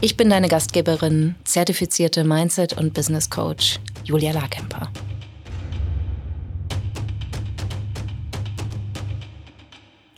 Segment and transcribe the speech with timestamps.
[0.00, 4.90] Ich bin deine Gastgeberin, zertifizierte Mindset- und Business Coach Julia Larkemper.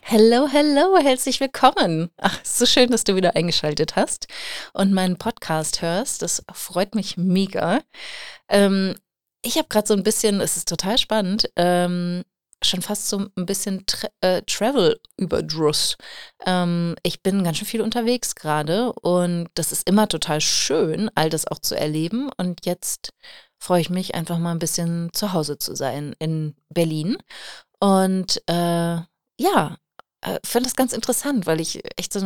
[0.02, 2.10] Hello, hello, herzlich willkommen.
[2.16, 4.28] Ach, so schön, dass du wieder eingeschaltet hast
[4.72, 6.22] und meinen Podcast hörst.
[6.22, 7.80] Das freut mich mega.
[8.48, 8.94] Ähm,
[9.42, 12.24] ich habe gerade so ein bisschen, es ist total spannend, ähm,
[12.68, 15.96] schon fast so ein bisschen Tra äh, Travel-Überdruss.
[16.44, 21.30] Ähm, ich bin ganz schön viel unterwegs gerade und das ist immer total schön, all
[21.30, 22.30] das auch zu erleben.
[22.36, 23.10] Und jetzt
[23.58, 27.16] freue ich mich einfach mal ein bisschen zu Hause zu sein in Berlin.
[27.80, 29.00] Und äh,
[29.38, 29.76] ja,
[30.26, 32.20] äh, finde das ganz interessant, weil ich echt so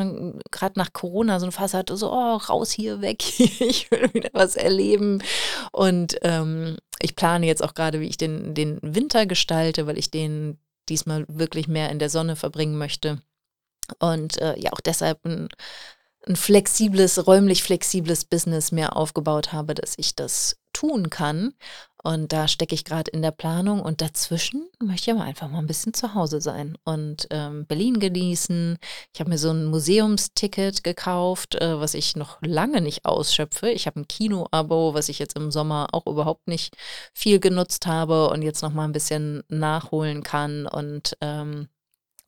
[0.50, 4.30] gerade nach Corona so eine Phase hatte, so, oh, raus hier, weg, ich will wieder
[4.32, 5.22] was erleben.
[5.70, 10.10] Und ähm, ich plane jetzt auch gerade, wie ich den, den Winter gestalte, weil ich
[10.10, 13.20] den diesmal wirklich mehr in der Sonne verbringen möchte.
[13.98, 15.48] Und äh, ja, auch deshalb ein,
[16.26, 21.52] ein flexibles, räumlich flexibles Business mehr aufgebaut habe, dass ich das tun kann.
[22.02, 25.58] Und da stecke ich gerade in der Planung und dazwischen möchte ich aber einfach mal
[25.58, 28.78] ein bisschen zu Hause sein und ähm, Berlin genießen.
[29.12, 33.70] Ich habe mir so ein Museumsticket gekauft, äh, was ich noch lange nicht ausschöpfe.
[33.70, 36.76] Ich habe ein Kino-Abo, was ich jetzt im Sommer auch überhaupt nicht
[37.14, 41.68] viel genutzt habe und jetzt noch mal ein bisschen nachholen kann und ähm,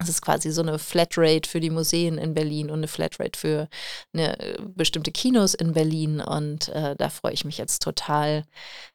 [0.03, 3.69] es ist quasi so eine Flatrate für die Museen in Berlin und eine Flatrate für
[4.13, 4.37] eine,
[4.75, 6.21] bestimmte Kinos in Berlin.
[6.21, 8.45] Und äh, da freue ich mich jetzt total,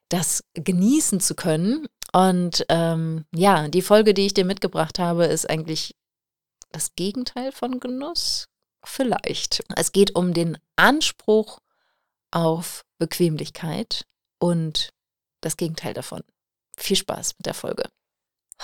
[0.10, 1.88] das genießen zu können.
[2.14, 5.96] Und ähm, ja, die Folge, die ich dir mitgebracht habe, ist eigentlich
[6.72, 8.48] das Gegenteil von Genuss.
[8.84, 9.64] Vielleicht.
[9.76, 11.60] Es geht um den Anspruch
[12.32, 14.06] auf Bequemlichkeit
[14.40, 14.94] und
[15.42, 16.22] das Gegenteil davon.
[16.78, 17.90] Viel Spaß mit der Folge.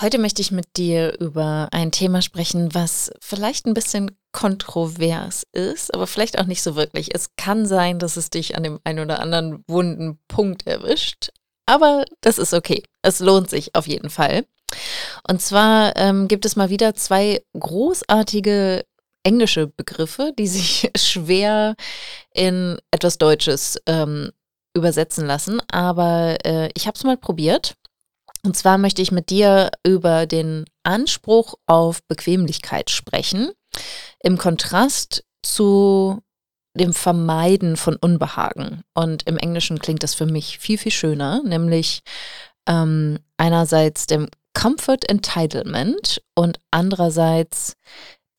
[0.01, 5.93] Heute möchte ich mit dir über ein Thema sprechen, was vielleicht ein bisschen kontrovers ist,
[5.93, 7.13] aber vielleicht auch nicht so wirklich.
[7.13, 11.29] Es kann sein, dass es dich an dem einen oder anderen wunden Punkt erwischt,
[11.67, 12.83] aber das ist okay.
[13.03, 14.45] Es lohnt sich auf jeden Fall.
[15.29, 18.85] Und zwar ähm, gibt es mal wieder zwei großartige
[19.21, 21.75] englische Begriffe, die sich schwer
[22.33, 24.31] in etwas Deutsches ähm,
[24.75, 27.75] übersetzen lassen, aber äh, ich habe es mal probiert
[28.45, 33.51] und zwar möchte ich mit dir über den Anspruch auf Bequemlichkeit sprechen,
[34.21, 36.21] im Kontrast zu
[36.75, 38.81] dem Vermeiden von Unbehagen.
[38.93, 42.01] Und im Englischen klingt das für mich viel, viel schöner, nämlich
[42.67, 47.75] ähm, einerseits dem Comfort Entitlement und andererseits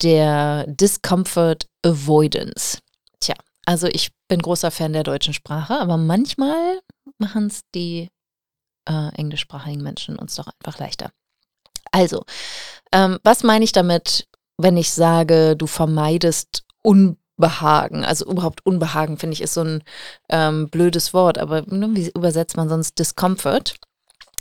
[0.03, 2.79] der Discomfort Avoidance.
[3.21, 3.35] Tja,
[3.67, 6.81] also ich bin großer Fan der deutschen Sprache, aber manchmal
[7.19, 8.09] machen es die
[8.89, 11.11] äh, englischsprachigen Menschen uns doch einfach leichter.
[11.93, 12.25] Also,
[12.93, 18.05] ähm, was meine ich damit, wenn ich sage, du vermeidest Unbehagen?
[18.05, 19.85] Also überhaupt Unbehagen, finde ich, ist so ein
[20.29, 23.75] ähm, blödes Wort, aber ne, wie übersetzt man sonst Discomfort?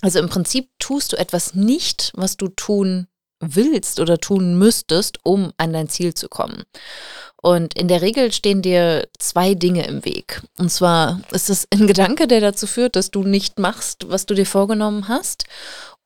[0.01, 3.07] Also im Prinzip tust du etwas nicht, was du tun
[3.49, 6.63] willst oder tun müsstest, um an dein Ziel zu kommen.
[7.41, 10.41] Und in der Regel stehen dir zwei Dinge im Weg.
[10.57, 14.33] Und zwar ist es ein Gedanke, der dazu führt, dass du nicht machst, was du
[14.33, 15.45] dir vorgenommen hast,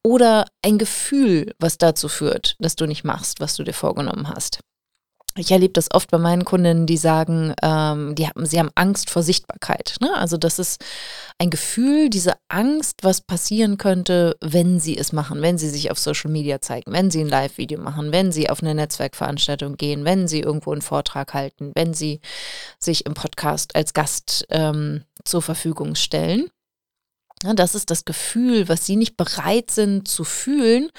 [0.03, 4.59] oder ein Gefühl, was dazu führt, dass du nicht machst, was du dir vorgenommen hast.
[5.38, 9.09] Ich erlebe das oft bei meinen Kundinnen, die sagen, ähm, die haben, sie haben Angst
[9.12, 9.96] vor Sichtbarkeit.
[10.02, 10.12] Ne?
[10.16, 10.84] Also das ist
[11.38, 16.00] ein Gefühl, diese Angst, was passieren könnte, wenn sie es machen, wenn sie sich auf
[16.00, 20.28] Social Media zeigen, wenn sie ein Live-Video machen, wenn sie auf eine Netzwerkveranstaltung gehen, wenn
[20.28, 22.19] sie irgendwo einen Vortrag halten, wenn sie
[22.80, 26.50] sich im Podcast als Gast ähm, zur Verfügung stellen.
[27.44, 30.90] Ja, das ist das Gefühl, was sie nicht bereit sind zu fühlen,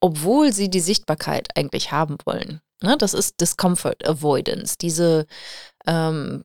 [0.00, 2.60] obwohl sie die Sichtbarkeit eigentlich haben wollen.
[2.82, 5.26] Ne, das ist Discomfort Avoidance, diese,
[5.86, 6.44] ähm,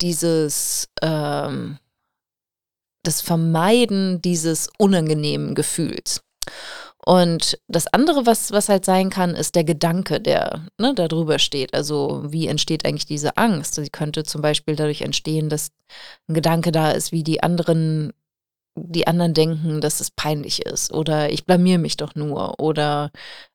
[0.00, 1.78] dieses, ähm,
[3.02, 6.22] das Vermeiden dieses unangenehmen Gefühls.
[7.04, 11.38] Und das andere, was, was halt sein kann, ist der Gedanke, der ne, da drüber
[11.38, 11.72] steht.
[11.72, 13.74] Also wie entsteht eigentlich diese Angst?
[13.76, 15.70] Sie könnte zum Beispiel dadurch entstehen, dass
[16.28, 18.12] ein Gedanke da ist, wie die anderen
[18.76, 23.10] die anderen denken, dass es peinlich ist oder ich blamier mich doch nur oder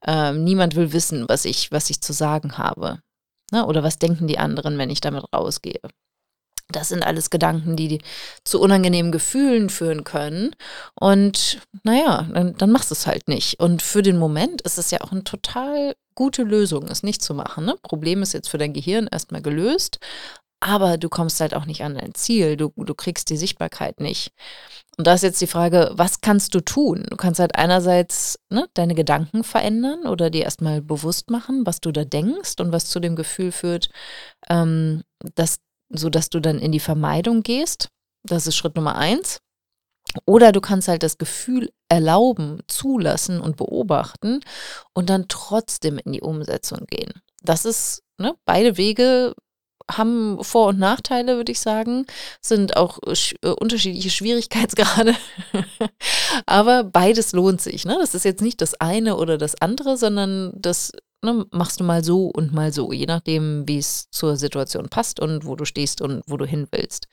[0.06, 3.00] äh, niemand will wissen, was ich, was ich zu sagen habe.
[3.52, 3.66] Ne?
[3.66, 5.82] Oder was denken die anderen, wenn ich damit rausgehe.
[6.72, 8.00] Das sind alles Gedanken, die
[8.46, 10.56] zu unangenehmen Gefühlen führen können.
[10.96, 13.60] Und naja, dann, dann machst du es halt nicht.
[13.60, 17.34] Und für den Moment ist es ja auch eine total gute Lösung, es nicht zu
[17.34, 17.66] machen.
[17.66, 17.76] Ne?
[17.82, 20.00] Problem ist jetzt für dein Gehirn erstmal gelöst,
[20.62, 22.56] aber du kommst halt auch nicht an dein Ziel.
[22.56, 24.32] Du, du kriegst die Sichtbarkeit nicht.
[24.98, 27.06] Und da ist jetzt die Frage, was kannst du tun?
[27.10, 31.92] Du kannst halt einerseits ne, deine Gedanken verändern oder dir erstmal bewusst machen, was du
[31.92, 33.90] da denkst und was zu dem Gefühl führt,
[34.50, 35.04] ähm,
[35.36, 35.60] dass
[35.90, 37.90] sodass du dann in die Vermeidung gehst.
[38.24, 39.40] Das ist Schritt Nummer eins.
[40.26, 44.42] Oder du kannst halt das Gefühl erlauben, zulassen und beobachten
[44.94, 47.14] und dann trotzdem in die Umsetzung gehen.
[47.42, 49.34] Das ist, ne, beide Wege
[49.98, 52.06] haben Vor- und Nachteile, würde ich sagen,
[52.42, 55.16] sind auch äh, unterschiedliche Schwierigkeitsgrade.
[56.46, 57.86] Aber beides lohnt sich.
[57.86, 57.98] Ne?
[58.00, 60.92] Das ist jetzt nicht das eine oder das andere, sondern das
[61.24, 65.20] ne, machst du mal so und mal so, je nachdem, wie es zur Situation passt
[65.20, 67.08] und wo du stehst und wo du hin willst.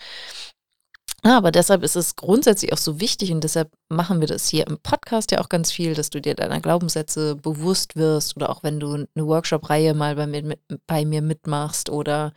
[1.24, 4.68] Ja, aber deshalb ist es grundsätzlich auch so wichtig und deshalb machen wir das hier
[4.68, 8.62] im Podcast ja auch ganz viel, dass du dir deiner Glaubenssätze bewusst wirst oder auch
[8.62, 12.32] wenn du eine Workshop-Reihe mal bei mir, mit, bei mir mitmachst oder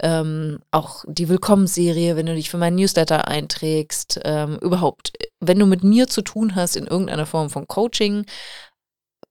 [0.00, 5.66] ähm, auch die Willkommensserie, wenn du dich für meinen Newsletter einträgst, ähm, überhaupt, wenn du
[5.66, 8.26] mit mir zu tun hast in irgendeiner Form von Coaching,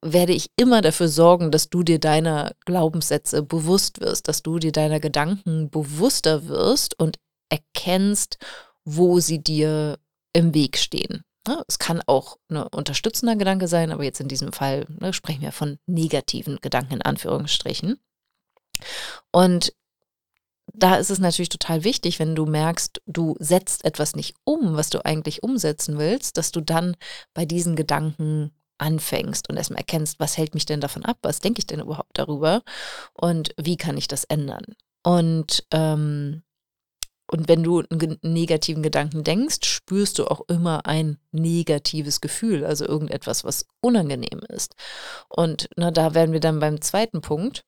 [0.02, 4.72] werde ich immer dafür sorgen, dass du dir deiner Glaubenssätze bewusst wirst, dass du dir
[4.72, 7.18] deiner Gedanken bewusster wirst und
[7.50, 8.38] erkennst,
[8.86, 10.00] wo sie dir
[10.34, 11.24] im Weg stehen.
[11.48, 15.42] Ne, es kann auch ein unterstützender Gedanke sein, aber jetzt in diesem Fall ne, sprechen
[15.42, 18.00] wir von negativen Gedanken in Anführungsstrichen.
[19.32, 19.74] Und
[20.74, 24.90] da ist es natürlich total wichtig, wenn du merkst, du setzt etwas nicht um, was
[24.90, 26.96] du eigentlich umsetzen willst, dass du dann
[27.34, 31.60] bei diesen Gedanken anfängst und erstmal erkennst, was hält mich denn davon ab, was denke
[31.60, 32.62] ich denn überhaupt darüber
[33.14, 34.66] und wie kann ich das ändern.
[35.04, 36.44] Und ähm,
[37.32, 42.86] und wenn du einen negativen Gedanken denkst, spürst du auch immer ein negatives Gefühl, also
[42.86, 44.76] irgendetwas, was unangenehm ist.
[45.30, 47.66] Und na, da werden wir dann beim zweiten Punkt,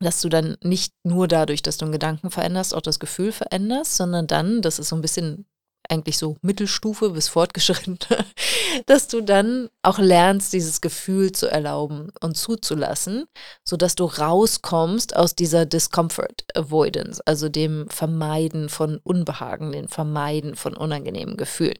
[0.00, 3.96] dass du dann nicht nur dadurch, dass du einen Gedanken veränderst, auch das Gefühl veränderst,
[3.96, 5.46] sondern dann, das ist so ein bisschen
[5.90, 7.98] eigentlich so Mittelstufe bis fortgeschritten,
[8.86, 13.26] dass du dann auch lernst, dieses Gefühl zu erlauben und zuzulassen,
[13.64, 20.76] sodass du rauskommst aus dieser Discomfort Avoidance, also dem Vermeiden von Unbehagen, dem Vermeiden von
[20.76, 21.78] unangenehmen Gefühlen.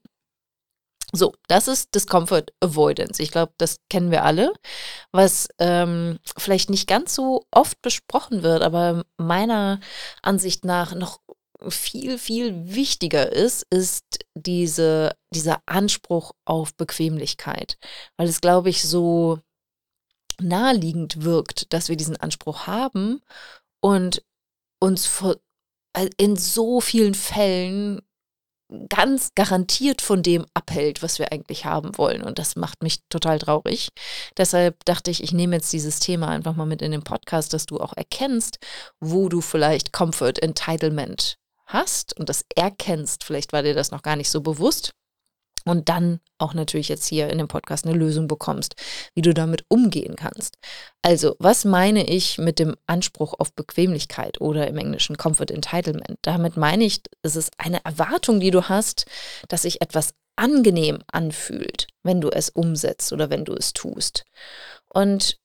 [1.12, 3.20] So, das ist Discomfort Avoidance.
[3.20, 4.52] Ich glaube, das kennen wir alle,
[5.10, 9.80] was ähm, vielleicht nicht ganz so oft besprochen wird, aber meiner
[10.22, 11.18] Ansicht nach noch
[11.68, 14.04] viel, viel wichtiger ist, ist
[14.34, 17.78] diese, dieser Anspruch auf Bequemlichkeit.
[18.16, 19.38] Weil es, glaube ich, so
[20.40, 23.20] naheliegend wirkt, dass wir diesen Anspruch haben
[23.80, 24.24] und
[24.80, 25.22] uns
[25.94, 28.00] äh, in so vielen Fällen
[28.88, 32.22] ganz garantiert von dem abhält, was wir eigentlich haben wollen.
[32.22, 33.88] Und das macht mich total traurig.
[34.36, 37.66] Deshalb dachte ich, ich nehme jetzt dieses Thema einfach mal mit in den Podcast, dass
[37.66, 38.58] du auch erkennst,
[39.00, 41.39] wo du vielleicht Comfort, Entitlement
[41.72, 44.92] hast und das erkennst, vielleicht war dir das noch gar nicht so bewusst,
[45.64, 48.74] und dann auch natürlich jetzt hier in dem Podcast eine Lösung bekommst,
[49.14, 50.56] wie du damit umgehen kannst.
[51.02, 56.18] Also, was meine ich mit dem Anspruch auf Bequemlichkeit oder im Englischen Comfort Entitlement?
[56.22, 59.06] Damit meine ich, es ist eine Erwartung, die du hast,
[59.48, 64.24] dass sich etwas angenehm anfühlt, wenn du es umsetzt oder wenn du es tust.
[64.88, 65.38] Und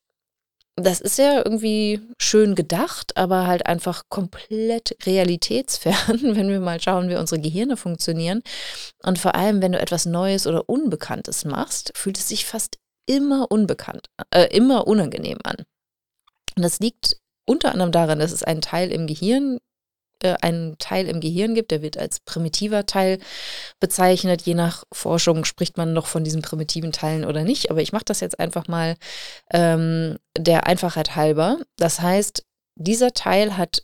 [0.76, 7.08] das ist ja irgendwie schön gedacht, aber halt einfach komplett realitätsfern, wenn wir mal schauen,
[7.08, 8.42] wie unsere Gehirne funktionieren.
[9.02, 13.50] Und vor allem, wenn du etwas Neues oder Unbekanntes machst, fühlt es sich fast immer
[13.50, 15.56] unbekannt, äh, immer unangenehm an.
[16.56, 17.16] Und das liegt
[17.46, 19.58] unter anderem daran, dass es einen Teil im Gehirn
[20.42, 23.18] einen Teil im Gehirn gibt, der wird als primitiver Teil
[23.80, 24.42] bezeichnet.
[24.42, 28.04] Je nach Forschung spricht man noch von diesen primitiven Teilen oder nicht, aber ich mache
[28.04, 28.96] das jetzt einfach mal
[29.52, 31.58] ähm, der Einfachheit halber.
[31.76, 32.44] Das heißt,
[32.76, 33.82] dieser Teil hat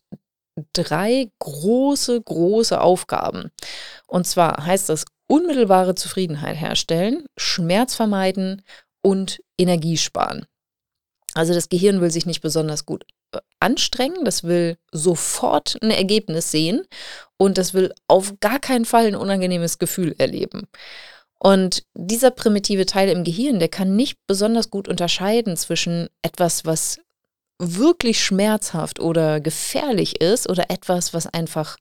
[0.73, 3.51] drei große, große Aufgaben.
[4.07, 8.63] Und zwar heißt das unmittelbare Zufriedenheit herstellen, Schmerz vermeiden
[9.03, 10.47] und Energie sparen.
[11.35, 13.22] Also das Gehirn will sich nicht besonders gut äh,
[13.61, 16.83] anstrengen, das will sofort ein Ergebnis sehen
[17.37, 20.69] und das will auf gar keinen Fall ein unangenehmes Gefühl erleben.
[21.39, 27.01] Und dieser primitive Teil im Gehirn, der kann nicht besonders gut unterscheiden zwischen etwas, was
[27.59, 31.79] wirklich schmerzhaft oder gefährlich ist oder etwas, was einfach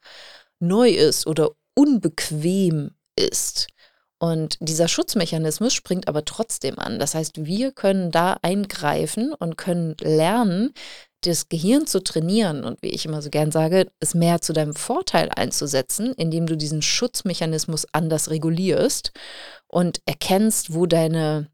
[0.60, 3.68] neu ist oder unbequem ist.
[4.20, 7.00] Und dieser Schutzmechanismus springt aber trotzdem an.
[7.00, 10.74] Das heißt, wir können da eingreifen und können lernen,
[11.22, 14.76] das Gehirn zu trainieren und wie ich immer so gern sage, es mehr zu deinem
[14.76, 19.12] Vorteil einzusetzen, indem du diesen Schutzmechanismus anders regulierst
[19.68, 21.50] und erkennst, wo deine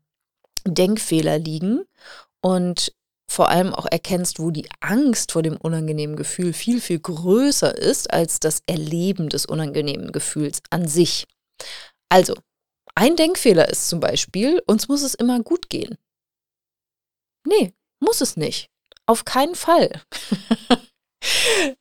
[0.65, 1.83] Denkfehler liegen
[2.41, 2.93] und
[3.29, 8.11] vor allem auch erkennst, wo die Angst vor dem unangenehmen Gefühl viel, viel größer ist
[8.11, 11.27] als das Erleben des unangenehmen Gefühls an sich.
[12.09, 12.35] Also,
[12.95, 15.97] ein Denkfehler ist zum Beispiel, uns muss es immer gut gehen.
[17.45, 18.69] Nee, muss es nicht.
[19.07, 19.89] Auf keinen Fall.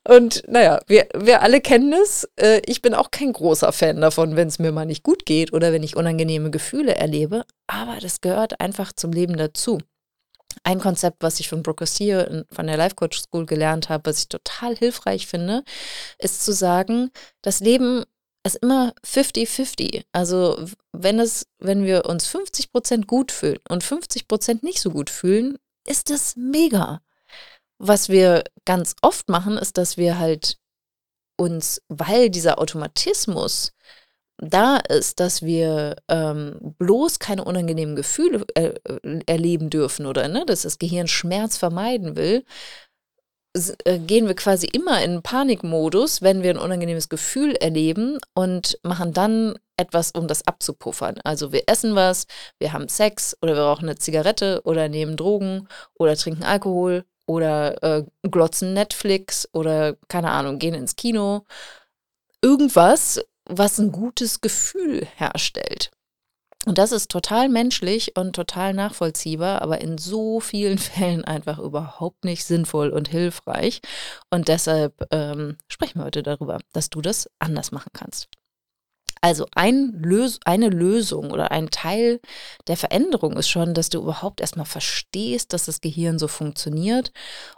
[0.08, 2.28] Und naja, wir, wir alle kennen es.
[2.36, 5.52] Äh, ich bin auch kein großer Fan davon, wenn es mir mal nicht gut geht
[5.52, 7.44] oder wenn ich unangenehme Gefühle erlebe.
[7.66, 9.78] Aber das gehört einfach zum Leben dazu.
[10.64, 14.20] Ein Konzept, was ich von Brooke Castillo von der Life Coach School gelernt habe, was
[14.20, 15.64] ich total hilfreich finde,
[16.18, 17.10] ist zu sagen,
[17.42, 18.04] das Leben
[18.44, 20.04] ist immer 50-50.
[20.12, 24.90] Also wenn es, wenn wir uns 50 Prozent gut fühlen und 50 Prozent nicht so
[24.90, 27.00] gut fühlen, ist das mega.
[27.78, 30.58] Was wir ganz oft machen, ist, dass wir halt
[31.36, 33.72] uns, weil dieser Automatismus
[34.38, 38.74] da ist, dass wir ähm, bloß keine unangenehmen Gefühle äh,
[39.26, 42.44] erleben dürfen oder ne, dass das Gehirn Schmerz vermeiden will,
[43.84, 49.14] äh, gehen wir quasi immer in Panikmodus, wenn wir ein unangenehmes Gefühl erleben und machen
[49.14, 51.18] dann etwas, um das abzupuffern.
[51.24, 52.26] Also wir essen was,
[52.58, 57.82] wir haben Sex oder wir rauchen eine Zigarette oder nehmen Drogen oder trinken Alkohol oder
[57.82, 61.44] äh, glotzen Netflix oder keine Ahnung, gehen ins Kino.
[62.42, 65.90] Irgendwas, was ein gutes Gefühl herstellt.
[66.66, 72.24] Und das ist total menschlich und total nachvollziehbar, aber in so vielen Fällen einfach überhaupt
[72.24, 73.80] nicht sinnvoll und hilfreich.
[74.30, 78.28] Und deshalb ähm, sprechen wir heute darüber, dass du das anders machen kannst.
[79.26, 82.20] Also ein Lös eine Lösung oder ein Teil
[82.68, 87.10] der Veränderung ist schon, dass du überhaupt erstmal verstehst, dass das Gehirn so funktioniert.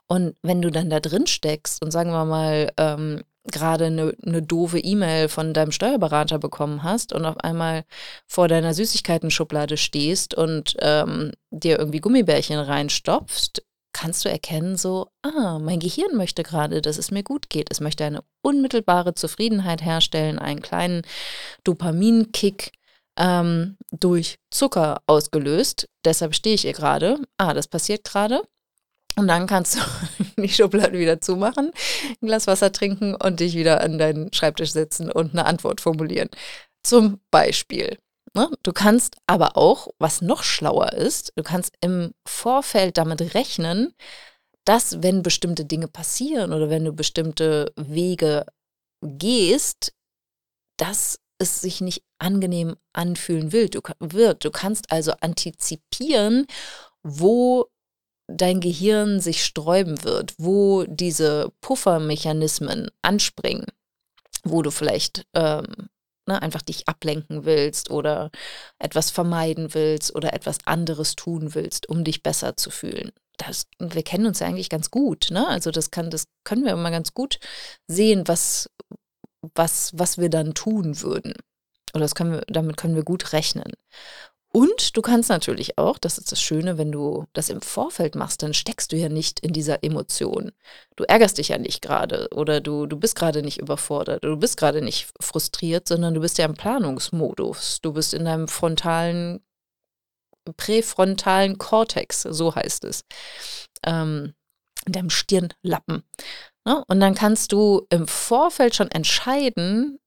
[0.06, 4.40] Und wenn du dann da drin steckst und sagen wir mal, ähm, gerade eine, eine
[4.40, 7.84] doofe E-Mail von deinem Steuerberater bekommen hast und auf einmal
[8.26, 13.62] vor deiner Süßigkeiten-Schublade stehst und ähm, dir irgendwie Gummibärchen reinstopfst,
[13.98, 17.68] kannst du erkennen, so, ah, mein Gehirn möchte gerade, dass es mir gut geht.
[17.68, 21.02] Es möchte eine unmittelbare Zufriedenheit herstellen, einen kleinen
[21.64, 22.70] Dopaminkick
[23.16, 25.88] ähm, durch Zucker ausgelöst.
[26.04, 27.20] Deshalb stehe ich hier gerade.
[27.38, 28.42] Ah, das passiert gerade.
[29.16, 29.80] Und dann kannst du
[30.40, 31.72] die Schublade wieder zumachen,
[32.22, 36.28] ein Glas Wasser trinken und dich wieder an deinen Schreibtisch setzen und eine Antwort formulieren.
[36.84, 37.98] Zum Beispiel.
[38.34, 38.50] Ne?
[38.62, 43.94] Du kannst aber auch, was noch schlauer ist, du kannst im Vorfeld damit rechnen,
[44.64, 48.44] dass wenn bestimmte Dinge passieren oder wenn du bestimmte Wege
[49.02, 49.94] gehst,
[50.76, 53.68] dass es sich nicht angenehm anfühlen will.
[53.68, 54.44] Du, wird.
[54.44, 56.46] du kannst also antizipieren,
[57.02, 57.66] wo
[58.26, 63.66] dein Gehirn sich sträuben wird, wo diese Puffermechanismen anspringen,
[64.44, 65.88] wo du vielleicht ähm,
[66.28, 68.30] ne, einfach dich ablenken willst oder
[68.78, 73.10] etwas vermeiden willst oder etwas anderes tun willst, um dich besser zu fühlen.
[73.38, 75.46] Das, wir kennen uns ja eigentlich ganz gut, ne?
[75.48, 77.38] Also das kann, das können wir immer ganz gut
[77.86, 78.70] sehen, was,
[79.54, 81.34] was, was wir dann tun würden.
[81.94, 83.72] Oder das können wir, damit können wir gut rechnen.
[84.58, 88.42] Und du kannst natürlich auch, das ist das Schöne, wenn du das im Vorfeld machst,
[88.42, 90.50] dann steckst du ja nicht in dieser Emotion.
[90.96, 94.40] Du ärgerst dich ja nicht gerade oder du, du bist gerade nicht überfordert oder du
[94.40, 97.82] bist gerade nicht frustriert, sondern du bist ja im Planungsmodus.
[97.82, 99.44] Du bist in deinem frontalen,
[100.56, 103.04] präfrontalen Kortex, so heißt es.
[103.86, 104.34] Ähm,
[104.86, 106.02] in deinem Stirnlappen.
[106.64, 106.82] Ne?
[106.88, 110.00] Und dann kannst du im Vorfeld schon entscheiden,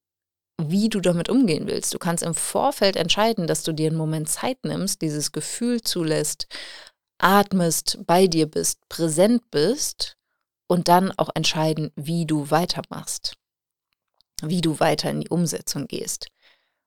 [0.69, 1.93] wie du damit umgehen willst.
[1.93, 6.47] Du kannst im Vorfeld entscheiden, dass du dir einen Moment Zeit nimmst, dieses Gefühl zulässt,
[7.17, 10.17] atmest, bei dir bist, präsent bist
[10.67, 13.33] und dann auch entscheiden, wie du weitermachst,
[14.41, 16.27] wie du weiter in die Umsetzung gehst.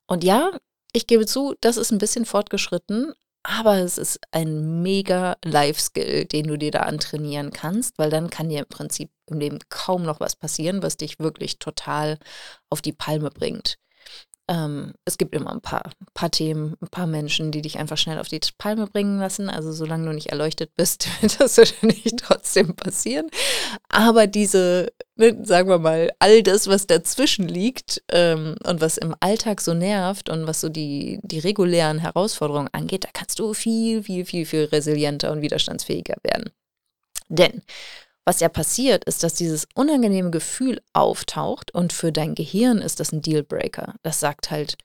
[0.06, 0.58] Und ja,
[0.92, 3.14] ich gebe zu, das ist ein bisschen fortgeschritten,
[3.44, 8.48] aber es ist ein mega Life-Skill, den du dir da antrainieren kannst, weil dann kann
[8.48, 12.18] dir im Prinzip im Leben kaum noch was passieren, was dich wirklich total
[12.70, 13.78] auf die Palme bringt.
[14.46, 18.18] Ähm, es gibt immer ein paar, paar Themen, ein paar Menschen, die dich einfach schnell
[18.18, 19.48] auf die Palme bringen lassen.
[19.48, 23.30] Also solange du nicht erleuchtet bist, wird das wahrscheinlich trotzdem passieren.
[23.88, 29.14] Aber diese, ne, sagen wir mal, all das, was dazwischen liegt ähm, und was im
[29.20, 34.02] Alltag so nervt und was so die, die regulären Herausforderungen angeht, da kannst du viel,
[34.02, 36.50] viel, viel, viel resilienter und widerstandsfähiger werden.
[37.28, 37.62] Denn
[38.24, 43.12] was ja passiert, ist, dass dieses unangenehme Gefühl auftaucht und für dein Gehirn ist das
[43.12, 43.94] ein Dealbreaker.
[44.02, 44.76] Das sagt halt,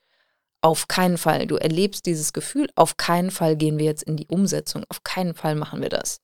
[0.62, 4.26] auf keinen Fall, du erlebst dieses Gefühl, auf keinen Fall gehen wir jetzt in die
[4.28, 6.20] Umsetzung, auf keinen Fall machen wir das.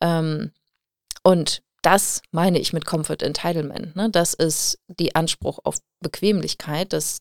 [0.00, 0.52] Ähm,
[1.24, 3.96] Und das meine ich mit Comfort Entitlement.
[3.96, 4.10] Ne?
[4.10, 7.18] Das ist die Anspruch auf Bequemlichkeit, dass,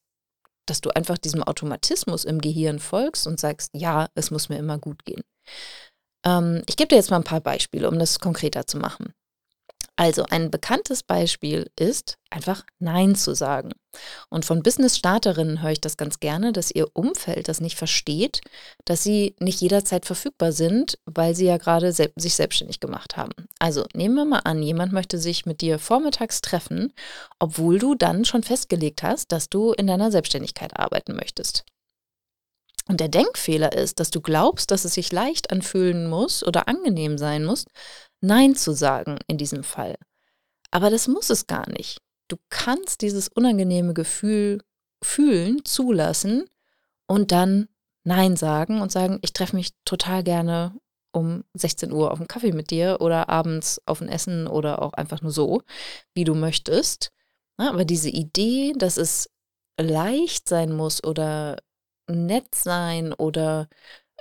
[0.68, 4.78] dass du einfach diesem Automatismus im Gehirn folgst und sagst, ja, es muss mir immer
[4.78, 5.24] gut gehen.
[6.26, 9.14] Ähm, ich gebe dir jetzt mal ein paar Beispiele, um das konkreter zu machen.
[9.98, 13.72] Also ein bekanntes Beispiel ist einfach Nein zu sagen.
[14.30, 18.42] Und von Business-Starterinnen höre ich das ganz gerne, dass ihr Umfeld das nicht versteht,
[18.84, 23.32] dass sie nicht jederzeit verfügbar sind, weil sie ja gerade se sich selbstständig gemacht haben.
[23.58, 26.92] Also nehmen wir mal an, jemand möchte sich mit dir vormittags treffen,
[27.40, 31.64] obwohl du dann schon festgelegt hast, dass du in deiner Selbstständigkeit arbeiten möchtest.
[32.88, 37.18] Und der Denkfehler ist, dass du glaubst, dass es sich leicht anfühlen muss oder angenehm
[37.18, 37.66] sein muss,
[38.22, 39.96] Nein zu sagen in diesem Fall.
[40.72, 42.00] Aber das muss es gar nicht.
[42.28, 44.62] Du kannst dieses unangenehme Gefühl
[45.04, 46.46] fühlen, zulassen
[47.08, 47.68] und dann
[48.04, 50.74] Nein sagen und sagen, ich treffe mich total gerne
[51.12, 54.94] um 16 Uhr auf einen Kaffee mit dir oder abends auf ein Essen oder auch
[54.94, 55.62] einfach nur so,
[56.14, 57.12] wie du möchtest.
[57.58, 59.30] aber diese Idee, dass es
[59.80, 61.58] leicht sein muss oder
[62.08, 63.68] nett sein oder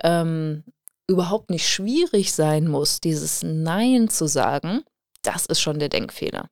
[0.01, 0.63] ähm,
[1.07, 4.83] überhaupt nicht schwierig sein muss, dieses Nein zu sagen,
[5.21, 6.49] das ist schon der Denkfehler.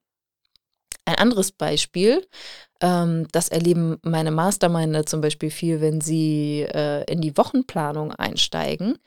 [1.06, 2.26] Ein anderes Beispiel,
[2.82, 8.98] ähm, das erleben meine Masterminder zum Beispiel viel, wenn sie äh, in die Wochenplanung einsteigen.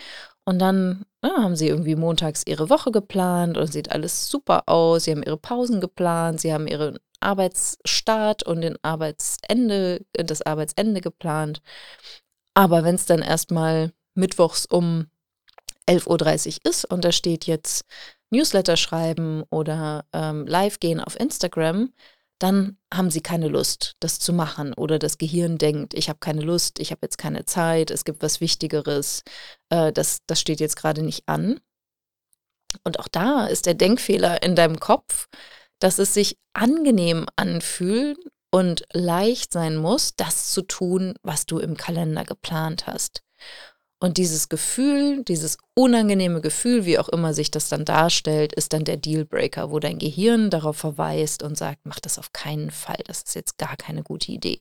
[0.45, 5.04] Und dann ja, haben sie irgendwie montags ihre Woche geplant und sieht alles super aus.
[5.04, 11.61] Sie haben ihre Pausen geplant, sie haben ihren Arbeitsstart und den Arbeitsende, das Arbeitsende geplant.
[12.55, 15.07] Aber wenn es dann erstmal mittwochs um
[15.89, 17.85] 11.30 Uhr ist und da steht jetzt
[18.31, 21.93] Newsletter schreiben oder ähm, live gehen auf Instagram,
[22.39, 24.75] dann haben sie keine Lust, das zu machen.
[24.75, 28.23] Oder das Gehirn denkt, ich habe keine Lust, ich habe jetzt keine Zeit, es gibt
[28.23, 29.23] was Wichtigeres,
[29.71, 31.61] äh, das, das steht jetzt gerade nicht an.
[32.85, 35.29] Und auch da ist der Denkfehler in deinem Kopf,
[35.78, 38.18] dass es sich angenehm anfühlt
[38.50, 43.23] und leicht sein muss, das zu tun, was du im Kalender geplant hast.
[43.99, 48.84] Und dieses Gefühl, dieses unangenehme Gefühl, wie auch immer sich das dann darstellt, ist dann
[48.84, 53.23] der Dealbreaker, wo dein Gehirn darauf verweist und sagt, mach das auf keinen Fall, das
[53.23, 54.60] ist jetzt gar keine gute Idee.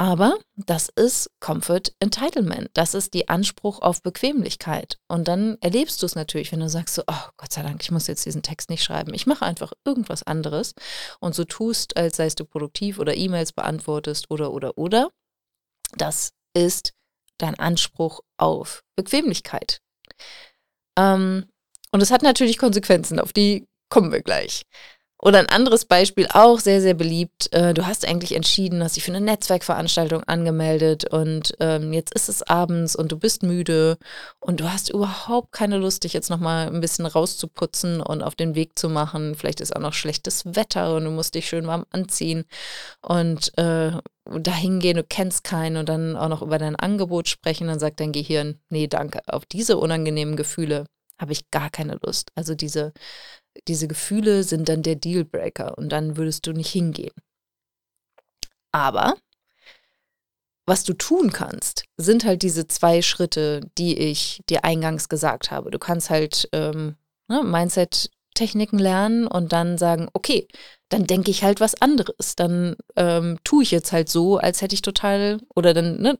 [0.00, 2.70] Aber das ist Comfort Entitlement.
[2.72, 4.98] Das ist die Anspruch auf Bequemlichkeit.
[5.08, 7.90] Und dann erlebst du es natürlich, wenn du sagst so, oh Gott sei Dank, ich
[7.90, 9.12] muss jetzt diesen Text nicht schreiben.
[9.12, 10.72] Ich mache einfach irgendwas anderes
[11.20, 15.10] und so tust, als seist du produktiv oder E-Mails beantwortest oder, oder, oder.
[15.98, 16.94] Das ist
[17.36, 19.82] dein Anspruch auf Bequemlichkeit.
[20.98, 21.44] Ähm,
[21.92, 24.62] und es hat natürlich Konsequenzen, auf die kommen wir gleich.
[25.22, 27.52] Oder ein anderes Beispiel, auch sehr, sehr beliebt.
[27.52, 32.30] Äh, du hast eigentlich entschieden, hast dich für eine Netzwerkveranstaltung angemeldet und ähm, jetzt ist
[32.30, 33.98] es abends und du bist müde
[34.40, 38.54] und du hast überhaupt keine Lust, dich jetzt nochmal ein bisschen rauszuputzen und auf den
[38.54, 39.34] Weg zu machen.
[39.34, 42.44] Vielleicht ist auch noch schlechtes Wetter und du musst dich schön warm anziehen
[43.02, 43.92] und äh,
[44.24, 48.00] dahin gehen, du kennst keinen und dann auch noch über dein Angebot sprechen, dann sagt
[48.00, 50.86] dein Gehirn, nee, danke, auf diese unangenehmen Gefühle
[51.20, 52.32] habe ich gar keine Lust.
[52.34, 52.94] Also diese
[53.68, 57.14] diese Gefühle sind dann der Dealbreaker und dann würdest du nicht hingehen.
[58.72, 59.16] Aber
[60.66, 65.70] was du tun kannst, sind halt diese zwei Schritte, die ich dir eingangs gesagt habe.
[65.70, 66.94] Du kannst halt ähm,
[67.28, 70.46] ne, Mindset-Techniken lernen und dann sagen, okay,
[70.88, 72.36] dann denke ich halt was anderes.
[72.36, 76.16] Dann ähm, tue ich jetzt halt so, als hätte ich total, oder dann ne,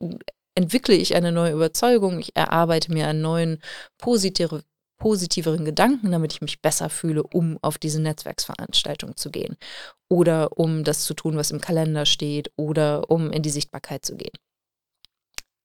[0.56, 3.62] entwickle ich eine neue Überzeugung, ich erarbeite mir einen neuen
[3.98, 4.62] positive,
[5.00, 9.56] positiveren Gedanken, damit ich mich besser fühle, um auf diese Netzwerksveranstaltung zu gehen
[10.08, 14.16] oder um das zu tun, was im Kalender steht oder um in die Sichtbarkeit zu
[14.16, 14.36] gehen.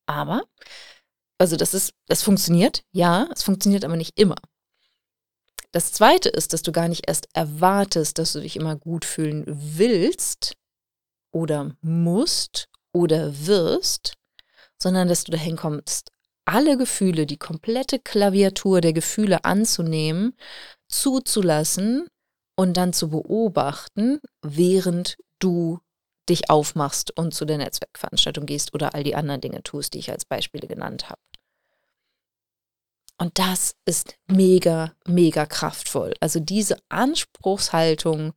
[0.08, 0.44] Aber,
[1.38, 4.38] also das ist, das funktioniert, ja, es funktioniert aber nicht immer.
[5.72, 9.44] Das zweite ist, dass du gar nicht erst erwartest, dass du dich immer gut fühlen
[9.46, 10.56] willst
[11.32, 14.14] oder musst oder wirst,
[14.82, 16.12] sondern dass du dahin kommst,
[16.46, 20.36] alle Gefühle, die komplette Klaviatur der Gefühle anzunehmen,
[20.88, 22.08] zuzulassen
[22.56, 25.80] und dann zu beobachten, während du
[26.30, 30.12] dich aufmachst und zu der Netzwerkveranstaltung gehst oder all die anderen Dinge tust, die ich
[30.12, 31.22] als Beispiele genannt habe.
[33.18, 36.14] Und das ist mega, mega kraftvoll.
[36.20, 38.34] Also diese Anspruchshaltung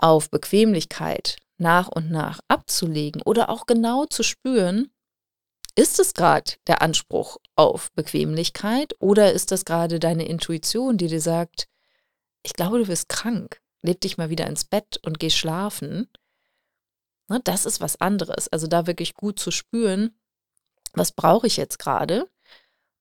[0.00, 4.90] auf Bequemlichkeit nach und nach abzulegen oder auch genau zu spüren,
[5.78, 11.20] ist es gerade der Anspruch auf Bequemlichkeit oder ist das gerade deine Intuition, die dir
[11.20, 11.68] sagt,
[12.42, 16.08] ich glaube, du wirst krank, leg dich mal wieder ins Bett und geh schlafen?
[17.28, 18.48] Ne, das ist was anderes.
[18.48, 20.18] Also da wirklich gut zu spüren,
[20.94, 22.28] was brauche ich jetzt gerade?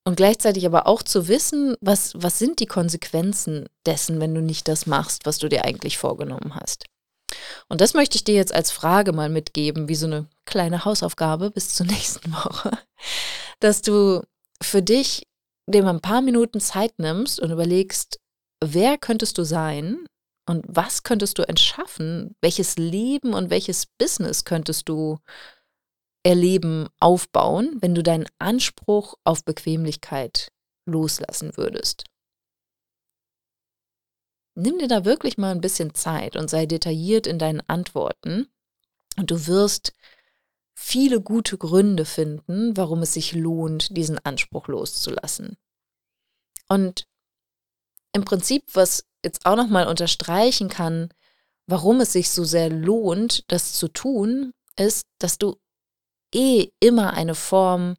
[0.03, 4.67] Und gleichzeitig aber auch zu wissen, was, was sind die Konsequenzen dessen, wenn du nicht
[4.67, 6.85] das machst, was du dir eigentlich vorgenommen hast.
[7.69, 11.51] Und das möchte ich dir jetzt als Frage mal mitgeben, wie so eine kleine Hausaufgabe
[11.51, 12.71] bis zur nächsten Woche,
[13.59, 14.21] dass du
[14.61, 15.27] für dich
[15.67, 18.19] dir mal ein paar Minuten Zeit nimmst und überlegst,
[18.63, 20.05] wer könntest du sein
[20.47, 25.19] und was könntest du entschaffen, welches Leben und welches Business könntest du
[26.23, 30.51] erleben, aufbauen, wenn du deinen Anspruch auf Bequemlichkeit
[30.85, 32.05] loslassen würdest.
[34.59, 38.47] Nimm dir da wirklich mal ein bisschen Zeit und sei detailliert in deinen Antworten
[39.15, 39.93] und du wirst
[40.73, 45.57] viele gute Gründe finden, warum es sich lohnt, diesen Anspruch loszulassen.
[46.67, 47.05] Und
[48.13, 51.09] im Prinzip, was jetzt auch nochmal unterstreichen kann,
[51.67, 55.59] warum es sich so sehr lohnt, das zu tun, ist, dass du
[56.33, 57.95] eh immer eine Form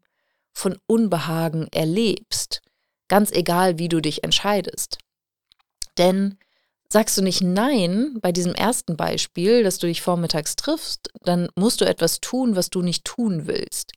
[0.52, 2.62] von Unbehagen erlebst,
[3.06, 4.98] ganz egal, wie du dich entscheidest.
[5.98, 6.36] Denn
[6.90, 11.80] sagst du nicht Nein bei diesem ersten Beispiel, dass du dich vormittags triffst, dann musst
[11.80, 13.92] du etwas tun, was du nicht tun willst.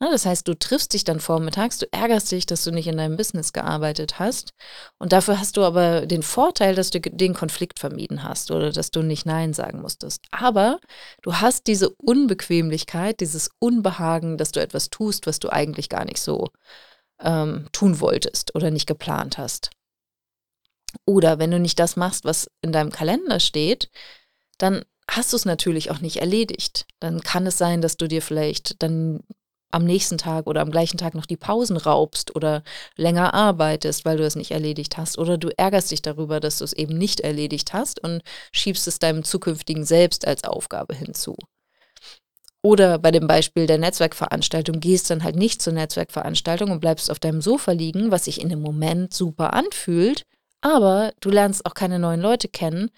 [0.00, 3.16] Das heißt, du triffst dich dann vormittags, du ärgerst dich, dass du nicht in deinem
[3.16, 4.50] Business gearbeitet hast.
[4.98, 8.90] Und dafür hast du aber den Vorteil, dass du den Konflikt vermieden hast oder dass
[8.90, 10.20] du nicht Nein sagen musstest.
[10.30, 10.78] Aber
[11.22, 16.20] du hast diese Unbequemlichkeit, dieses Unbehagen, dass du etwas tust, was du eigentlich gar nicht
[16.20, 16.48] so
[17.20, 19.70] ähm, tun wolltest oder nicht geplant hast.
[21.06, 23.90] Oder wenn du nicht das machst, was in deinem Kalender steht,
[24.58, 26.86] dann hast du es natürlich auch nicht erledigt.
[27.00, 29.20] Dann kann es sein, dass du dir vielleicht dann
[29.74, 32.62] am nächsten Tag oder am gleichen Tag noch die Pausen raubst oder
[32.96, 35.18] länger arbeitest, weil du es nicht erledigt hast.
[35.18, 39.00] Oder du ärgerst dich darüber, dass du es eben nicht erledigt hast und schiebst es
[39.00, 41.36] deinem zukünftigen Selbst als Aufgabe hinzu.
[42.62, 47.18] Oder bei dem Beispiel der Netzwerkveranstaltung gehst dann halt nicht zur Netzwerkveranstaltung und bleibst auf
[47.18, 50.24] deinem Sofa liegen, was sich in dem Moment super anfühlt,
[50.64, 52.90] aber du lernst auch keine neuen Leute kennen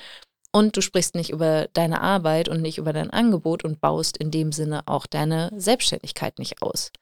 [0.52, 4.30] und du sprichst nicht über deine Arbeit und nicht über dein Angebot und baust in
[4.30, 6.92] dem Sinne auch deine Selbstständigkeit nicht aus.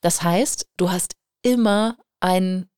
[0.00, 2.68] Das heißt, du hast immer ein,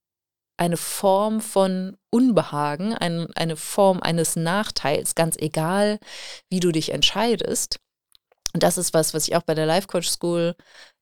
[0.58, 5.98] eine Form von Unbehagen, ein, eine Form eines Nachteils, ganz egal,
[6.50, 7.80] wie du dich entscheidest.
[8.52, 10.54] Und das ist was, was ich auch bei der Life Coach School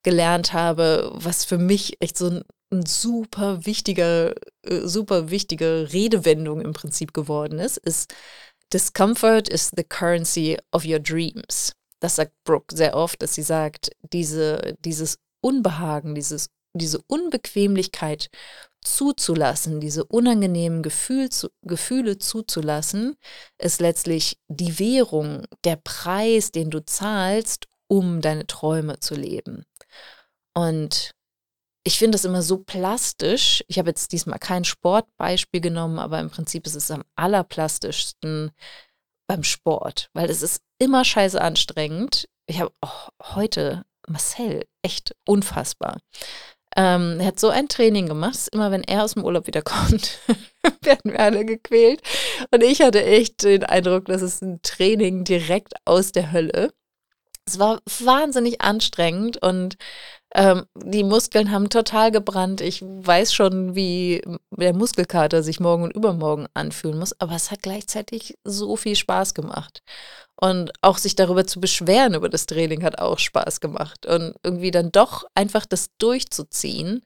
[0.05, 6.61] gelernt habe, was für mich echt so ein, ein super wichtiger, äh, super wichtige Redewendung
[6.61, 8.15] im Prinzip geworden ist, ist
[8.73, 11.75] Discomfort is the currency of your dreams.
[12.01, 18.31] Das sagt Brooke sehr oft, dass sie sagt, diese, dieses Unbehagen, dieses, diese Unbequemlichkeit
[18.81, 23.17] zuzulassen, diese unangenehmen Gefühl zu, Gefühle zuzulassen,
[23.59, 29.65] ist letztlich die Währung, der Preis, den du zahlst, um deine Träume zu leben.
[30.55, 31.15] Und
[31.85, 33.64] ich finde das immer so plastisch.
[33.68, 38.53] Ich habe jetzt diesmal kein Sportbeispiel genommen, aber im Prinzip ist es am allerplastischsten
[39.27, 42.29] beim Sport, weil es ist immer scheiße anstrengend.
[42.47, 45.99] Ich habe oh, heute Marcel, echt unfassbar.
[46.77, 50.18] Ähm, er hat so ein Training gemacht, immer wenn er aus dem Urlaub wiederkommt,
[50.83, 52.01] werden wir alle gequält.
[52.51, 56.73] Und ich hatte echt den Eindruck, das ist ein Training direkt aus der Hölle.
[57.47, 59.77] Es war wahnsinnig anstrengend und
[60.35, 62.61] ähm, die Muskeln haben total gebrannt.
[62.61, 67.63] Ich weiß schon, wie der Muskelkater sich morgen und übermorgen anfühlen muss, aber es hat
[67.63, 69.83] gleichzeitig so viel Spaß gemacht.
[70.41, 74.07] Und auch sich darüber zu beschweren über das Training hat auch Spaß gemacht.
[74.07, 77.03] Und irgendwie dann doch einfach das durchzuziehen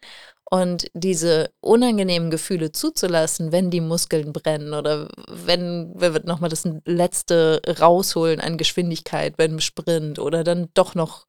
[0.48, 7.60] und diese unangenehmen Gefühle zuzulassen, wenn die Muskeln brennen oder wenn wir nochmal das letzte
[7.80, 11.26] rausholen an Geschwindigkeit beim Sprint oder dann doch noch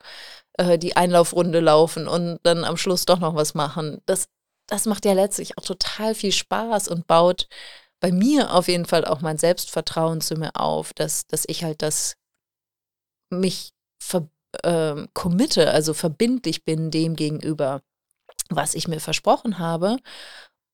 [0.57, 4.01] äh, die Einlaufrunde laufen und dann am Schluss doch noch was machen.
[4.05, 4.27] Das,
[4.67, 7.47] das macht ja letztlich auch total viel Spaß und baut
[7.99, 11.81] bei mir auf jeden Fall auch mein Selbstvertrauen zu mir auf, dass, dass ich halt
[11.81, 12.17] das
[13.31, 14.29] mich ver,
[14.63, 17.81] äh, committe, also verbindlich bin dem gegenüber,
[18.49, 19.97] was ich mir versprochen habe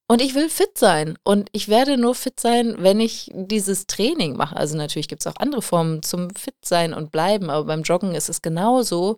[0.07, 1.17] und ich will fit sein.
[1.23, 4.55] Und ich werde nur fit sein, wenn ich dieses Training mache.
[4.55, 7.49] Also natürlich gibt es auch andere Formen zum Fit sein und bleiben.
[7.49, 9.17] Aber beim Joggen ist es genauso.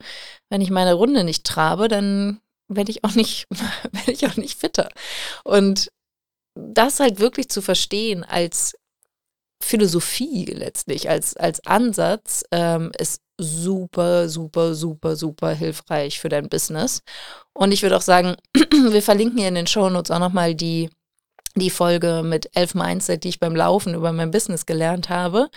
[0.50, 3.48] Wenn ich meine Runde nicht trabe, dann werde ich auch nicht,
[3.92, 4.90] werde ich auch nicht fitter.
[5.44, 5.92] Und
[6.56, 8.78] das halt wirklich zu verstehen als
[9.62, 17.02] Philosophie letztlich, als, als Ansatz, ähm, ist super, super, super, super hilfreich für dein Business.
[17.54, 20.90] Und ich würde auch sagen, wir verlinken hier in den Shownotes auch nochmal die,
[21.56, 25.50] die Folge mit elf Mindset, die ich beim Laufen über mein Business gelernt habe.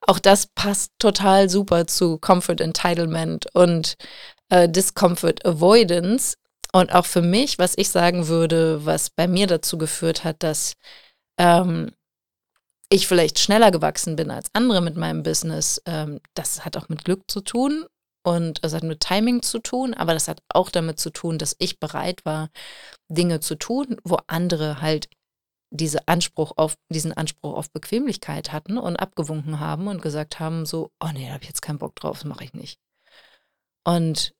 [0.00, 3.96] Auch das passt total super zu Comfort Entitlement und
[4.50, 6.36] äh, Discomfort Avoidance,
[6.72, 10.74] Und auch für mich, was ich sagen würde, was bei mir dazu geführt hat, dass
[11.38, 11.92] ähm,
[12.94, 17.04] ich vielleicht schneller gewachsen bin als andere mit meinem Business, ähm, das hat auch mit
[17.04, 17.86] Glück zu tun
[18.24, 21.56] und es hat mit Timing zu tun, aber das hat auch damit zu tun, dass
[21.58, 22.50] ich bereit war,
[23.08, 25.08] Dinge zu tun, wo andere halt
[25.70, 30.92] diese Anspruch auf, diesen Anspruch auf Bequemlichkeit hatten und abgewunken haben und gesagt haben, so,
[31.02, 32.78] oh nee, da habe ich jetzt keinen Bock drauf, das mache ich nicht.
[33.84, 34.34] Und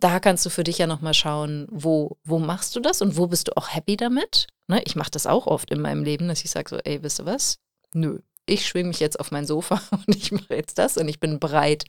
[0.00, 3.26] da kannst du für dich ja nochmal schauen, wo, wo machst du das und wo
[3.26, 4.46] bist du auch happy damit?
[4.66, 7.20] Ne, ich mache das auch oft in meinem Leben, dass ich sage so, ey, wisst
[7.20, 7.58] ihr was?
[7.94, 11.20] Nö, ich schwinge mich jetzt auf mein Sofa und ich mache jetzt das und ich
[11.20, 11.84] bin bereit,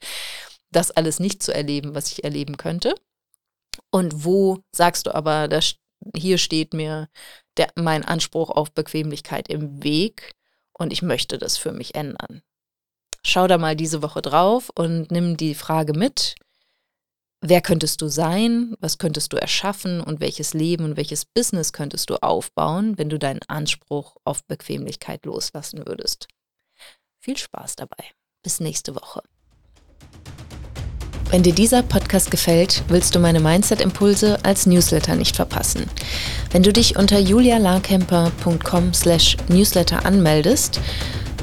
[0.71, 2.95] das alles nicht zu erleben, was ich erleben könnte.
[3.91, 5.75] Und wo sagst du aber, das,
[6.15, 7.09] hier steht mir
[7.57, 10.35] der, mein Anspruch auf Bequemlichkeit im Weg
[10.73, 12.41] und ich möchte das für mich ändern.
[13.25, 16.35] Schau da mal diese Woche drauf und nimm die Frage mit,
[17.43, 22.09] wer könntest du sein, was könntest du erschaffen und welches Leben und welches Business könntest
[22.09, 26.27] du aufbauen, wenn du deinen Anspruch auf Bequemlichkeit loslassen würdest.
[27.19, 28.05] Viel Spaß dabei.
[28.43, 29.21] Bis nächste Woche.
[31.29, 35.89] Wenn dir dieser Podcast gefällt, willst du meine Mindset-Impulse als Newsletter nicht verpassen.
[36.51, 40.79] Wenn du dich unter julialarkemper.com slash newsletter anmeldest,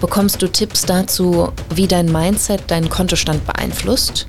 [0.00, 4.28] bekommst du Tipps dazu, wie dein Mindset deinen Kontostand beeinflusst,